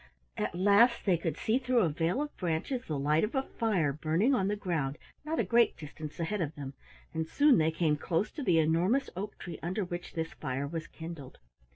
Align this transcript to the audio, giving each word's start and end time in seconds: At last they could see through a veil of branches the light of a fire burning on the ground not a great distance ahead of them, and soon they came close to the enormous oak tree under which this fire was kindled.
At 0.35 0.55
last 0.55 1.05
they 1.05 1.15
could 1.15 1.37
see 1.37 1.59
through 1.59 1.81
a 1.81 1.89
veil 1.89 2.23
of 2.23 2.35
branches 2.35 2.83
the 2.87 2.97
light 2.97 3.23
of 3.23 3.35
a 3.35 3.43
fire 3.43 3.93
burning 3.93 4.33
on 4.33 4.47
the 4.47 4.55
ground 4.55 4.97
not 5.23 5.39
a 5.39 5.43
great 5.43 5.77
distance 5.77 6.19
ahead 6.19 6.41
of 6.41 6.55
them, 6.55 6.73
and 7.13 7.27
soon 7.27 7.59
they 7.59 7.69
came 7.69 7.97
close 7.97 8.31
to 8.31 8.41
the 8.41 8.57
enormous 8.57 9.11
oak 9.15 9.37
tree 9.37 9.59
under 9.61 9.85
which 9.85 10.13
this 10.13 10.33
fire 10.33 10.65
was 10.65 10.87
kindled. 10.87 11.37